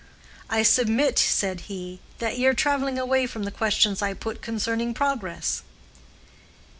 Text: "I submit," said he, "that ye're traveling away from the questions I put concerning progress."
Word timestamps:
"I 0.49 0.63
submit," 0.63 1.19
said 1.19 1.59
he, 1.69 1.99
"that 2.17 2.39
ye're 2.39 2.55
traveling 2.55 2.97
away 2.97 3.27
from 3.27 3.43
the 3.43 3.51
questions 3.51 4.01
I 4.01 4.15
put 4.15 4.41
concerning 4.41 4.95
progress." 4.95 5.61